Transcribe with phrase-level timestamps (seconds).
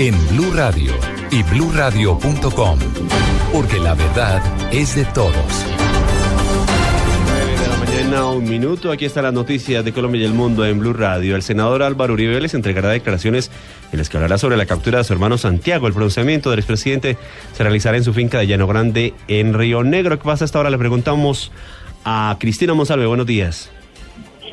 [0.00, 0.94] en Blue Radio
[1.30, 2.78] y BlueRadio.com,
[3.52, 4.42] porque la verdad
[4.72, 5.34] es de todos.
[7.26, 8.92] 9 de la mañana, un minuto.
[8.92, 11.36] Aquí está la noticia de Colombia y el mundo en Blue Radio.
[11.36, 13.50] El senador Álvaro Uribe les entregará declaraciones
[13.92, 15.86] en las que hablará sobre la captura de su hermano Santiago.
[15.86, 17.18] El pronunciamiento del expresidente
[17.52, 20.18] se realizará en su finca de Llano Grande en Río Negro.
[20.18, 20.70] ¿Qué pasa hasta ahora?
[20.70, 21.52] Le preguntamos
[22.06, 23.04] a Cristina Monsalve.
[23.04, 23.70] Buenos días.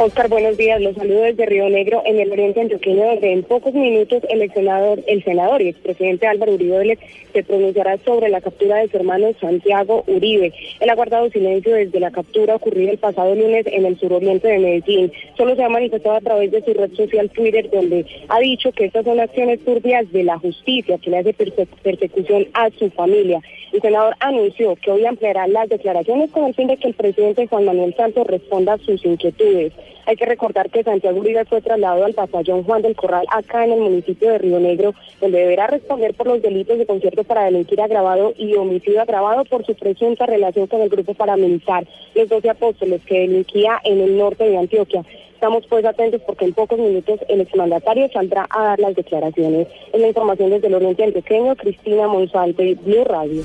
[0.00, 0.80] Oscar, buenos días.
[0.80, 5.00] Los saludo desde Río Negro, en el oriente antioqueño, donde en pocos minutos el senador,
[5.08, 6.96] el senador y expresidente Álvaro Uribe
[7.32, 10.52] se pronunciará sobre la captura de su hermano Santiago Uribe.
[10.78, 14.60] Él ha guardado silencio desde la captura ocurrida el pasado lunes en el suroriente de
[14.60, 15.12] Medellín.
[15.36, 18.84] Solo se ha manifestado a través de su red social Twitter, donde ha dicho que
[18.84, 21.34] estas son acciones turbias de la justicia, que le hace
[21.82, 23.40] persecución a su familia.
[23.72, 27.48] El senador anunció que hoy ampliará las declaraciones con el fin de que el presidente
[27.48, 29.72] Juan Manuel Santos responda a sus inquietudes.
[30.06, 33.72] Hay que recordar que Santiago Uribe fue trasladado al batallón Juan del Corral acá en
[33.72, 37.80] el municipio de Río Negro, donde deberá responder por los delitos de concierto para delinquir
[37.80, 43.02] agravado y homicidio agravado por su presunta relación con el grupo paramilitar Los Doce Apóstoles
[43.04, 45.04] que delinquía en el norte de Antioquia.
[45.34, 49.68] Estamos pues atentos porque en pocos minutos el exmandatario saldrá a dar las declaraciones.
[49.92, 53.42] Es la información desde el Oriente Antioqueño, Cristina Monsalve, Blue Radio.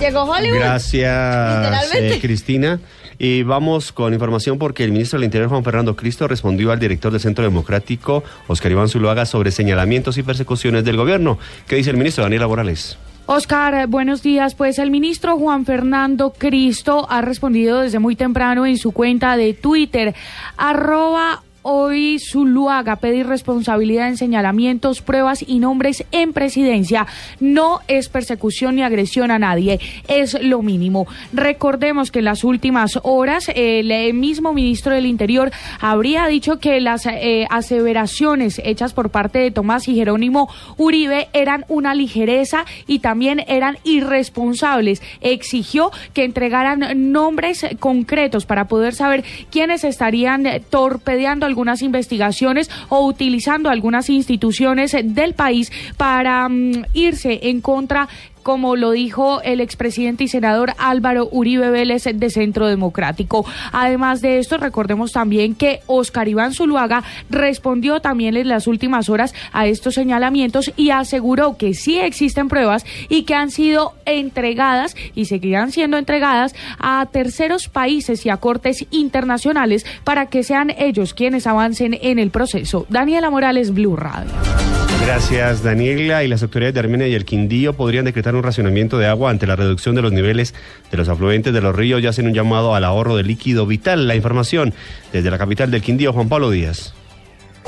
[0.00, 0.58] Llegó Hollywood.
[0.58, 2.80] Gracias, eh, Cristina.
[3.18, 7.10] Y vamos con información porque el ministro del Interior, Juan Fernando Cristo, respondió al director
[7.10, 11.38] del Centro Democrático, Oscar Iván Zuluaga, sobre señalamientos y persecuciones del gobierno.
[11.66, 12.96] ¿Qué dice el ministro Daniela Morales?
[13.26, 14.54] Oscar, buenos días.
[14.54, 19.52] Pues el ministro Juan Fernando Cristo ha respondido desde muy temprano en su cuenta de
[19.52, 20.14] Twitter,
[20.56, 27.06] arroba hoy Zuluaga pedir responsabilidad en señalamientos, pruebas y nombres en presidencia.
[27.40, 29.78] No es persecución ni agresión a nadie,
[30.08, 31.06] es lo mínimo.
[31.34, 37.04] Recordemos que en las últimas horas el mismo ministro del Interior habría dicho que las
[37.04, 43.44] eh, aseveraciones hechas por parte de Tomás y Jerónimo Uribe eran una ligereza y también
[43.46, 45.02] eran irresponsables.
[45.20, 53.68] Exigió que entregaran nombres concretos para poder saber quiénes estarían torpedeando algunas investigaciones o utilizando
[53.68, 58.08] algunas instituciones del país para mm, irse en contra
[58.48, 63.44] como lo dijo el expresidente y senador Álvaro Uribe Vélez de Centro Democrático.
[63.72, 69.34] Además de esto, recordemos también que Oscar Iván Zuluaga respondió también en las últimas horas
[69.52, 75.26] a estos señalamientos y aseguró que sí existen pruebas y que han sido entregadas y
[75.26, 81.46] seguirán siendo entregadas a terceros países y a cortes internacionales para que sean ellos quienes
[81.46, 82.86] avancen en el proceso.
[82.88, 84.30] Daniela Morales, Blue Radio.
[85.04, 86.24] Gracias, Daniela.
[86.24, 89.46] Y las autoridades de Armenia y el Quindío podrían decretar un racionamiento de agua ante
[89.46, 90.54] la reducción de los niveles
[90.90, 94.06] de los afluentes de los ríos y hacen un llamado al ahorro de líquido vital.
[94.06, 94.74] La información
[95.12, 96.94] desde la capital del Quindío, Juan Pablo Díaz.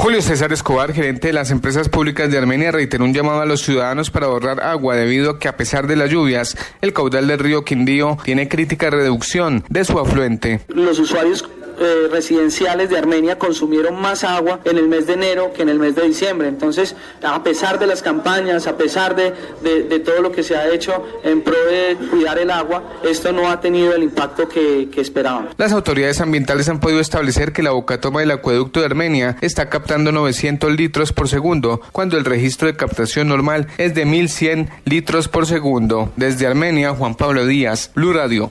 [0.03, 3.61] Julio César Escobar, gerente de las empresas públicas de Armenia, reiteró un llamado a los
[3.61, 7.39] ciudadanos para ahorrar agua debido a que a pesar de las lluvias, el caudal del
[7.39, 10.61] río Quindío tiene crítica reducción de su afluente.
[10.69, 11.47] Los usuarios
[11.81, 15.79] eh, residenciales de Armenia consumieron más agua en el mes de enero que en el
[15.79, 16.49] mes de diciembre.
[16.49, 19.33] Entonces, a pesar de las campañas, a pesar de,
[19.63, 23.51] de, todo lo que se ha hecho en pro de cuidar el agua, esto no
[23.51, 25.55] ha tenido el impacto que, que esperábamos.
[25.57, 30.13] Las autoridades ambientales han podido establecer que la bocatoma del acueducto de Armenia está captando
[30.13, 35.47] 900 litros por segundo, cuando el registro de captación normal es de 1100 litros por
[35.47, 36.13] segundo.
[36.17, 38.51] Desde Armenia, Juan Pablo Díaz, Blue Radio.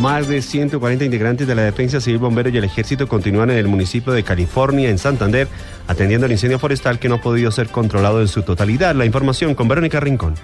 [0.00, 3.66] Más de 140 integrantes de la Defensa Civil, Bomberos y el Ejército continúan en el
[3.66, 5.48] municipio de California, en Santander,
[5.88, 8.94] atendiendo al incendio forestal que no ha podido ser controlado en su totalidad.
[8.94, 10.34] La información con Verónica Rincón.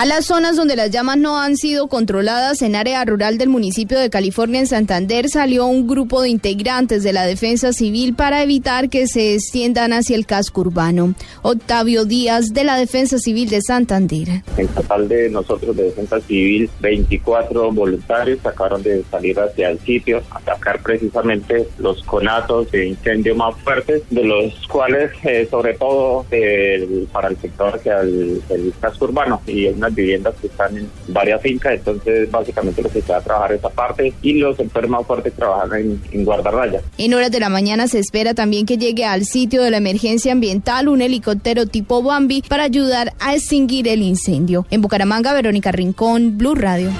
[0.00, 3.98] A las zonas donde las llamas no han sido controladas en área rural del municipio
[3.98, 8.88] de California en Santander salió un grupo de integrantes de la defensa civil para evitar
[8.88, 11.14] que se extiendan hacia el casco urbano.
[11.42, 14.42] Octavio Díaz de la defensa civil de Santander.
[14.56, 20.22] En total de nosotros de defensa civil, 24 voluntarios acabaron de salir hacia el sitio,
[20.30, 26.24] atacar precisamente los conatos de incendio más fuertes, de los cuales eh, sobre todo
[27.12, 28.42] para el sector hacia el,
[28.80, 33.12] casco urbano y una viviendas que están en varias fincas, entonces básicamente lo que se
[33.12, 34.56] va a trabajar esa parte y los
[34.88, 36.26] más fuertes trabajan en, en.
[36.98, 40.32] En horas de la mañana se espera también que llegue al sitio de la emergencia
[40.32, 44.66] ambiental un helicóptero tipo Bambi para ayudar a extinguir el incendio.
[44.70, 46.90] En Bucaramanga, Verónica Rincón, Blue Radio.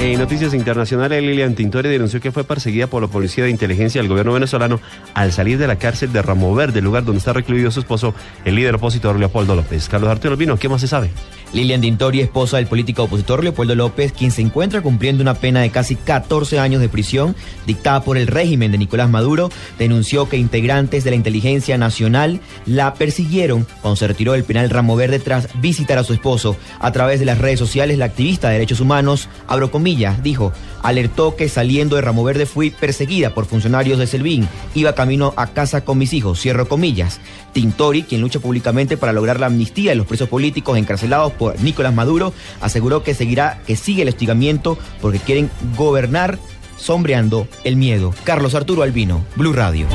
[0.00, 4.08] En noticias internacionales, Lilian Tintori denunció que fue perseguida por la policía de inteligencia del
[4.08, 4.80] gobierno venezolano
[5.12, 8.14] al salir de la cárcel de Ramo Verde, lugar donde está recluido su esposo,
[8.46, 9.90] el líder opositor Leopoldo López.
[9.90, 11.10] Carlos Arturo Albino, ¿qué más se sabe?
[11.52, 15.70] Lilian Tintori, esposa del político opositor Leopoldo López, quien se encuentra cumpliendo una pena de
[15.70, 17.34] casi 14 años de prisión
[17.66, 22.94] dictada por el régimen de Nicolás Maduro, denunció que integrantes de la inteligencia nacional la
[22.94, 26.56] persiguieron cuando se retiró del penal Ramo Verde tras visitar a su esposo.
[26.78, 30.52] A través de las redes sociales, la activista de derechos humanos, abro comillas, dijo,
[30.82, 34.48] alertó que saliendo de Ramo Verde fui perseguida por funcionarios de Selvín.
[34.74, 37.20] Iba camino a casa con mis hijos, cierro comillas.
[37.52, 41.94] Tintori, quien lucha públicamente para lograr la amnistía de los presos políticos encarcelados por Nicolás
[41.94, 46.38] Maduro, aseguró que seguirá, que sigue el hostigamiento porque quieren gobernar
[46.76, 48.12] sombreando el miedo.
[48.24, 49.86] Carlos Arturo Albino, Blue Radio.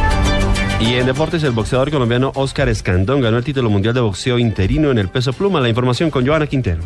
[0.79, 4.89] Y en deportes, el boxeador colombiano Oscar Escandón ganó el título mundial de boxeo interino
[4.89, 5.61] en el peso pluma.
[5.61, 6.81] La información con Joana Quintero.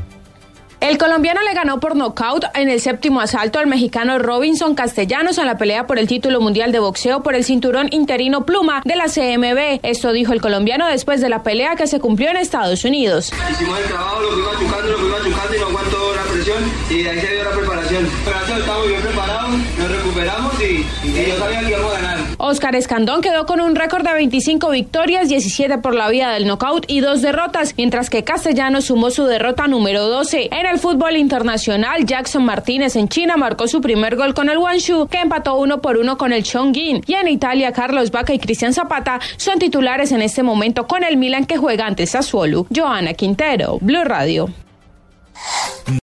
[0.82, 5.46] El colombiano le ganó por nocaut en el séptimo asalto al mexicano Robinson Castellanos en
[5.46, 9.06] la pelea por el título mundial de boxeo por el cinturón interino pluma de la
[9.06, 9.82] CMB.
[9.84, 13.32] Esto dijo el colombiano después de la pelea que se cumplió en Estados Unidos.
[13.52, 17.04] Hicimos el trabajo, lo fuimos chucando, lo fuimos chucando y no aguantó la presión y
[17.04, 18.10] de ahí se dio la preparación.
[18.26, 22.29] Gracias, estamos bien preparados, nos recuperamos y, y yo sabía que íbamos a ganar.
[22.42, 26.86] Oscar Escandón quedó con un récord de 25 victorias, 17 por la vía del knockout
[26.88, 30.48] y dos derrotas, mientras que Castellanos sumó su derrota número 12.
[30.54, 35.10] En el fútbol internacional, Jackson Martínez en China marcó su primer gol con el Guangzhou,
[35.10, 37.04] que empató uno por uno con el Chongqing.
[37.06, 41.18] Y en Italia, Carlos Vaca y Cristian Zapata son titulares en este momento con el
[41.18, 42.66] Milan que juega ante Sassuolo.
[42.74, 44.50] Joana Quintero, Blue Radio.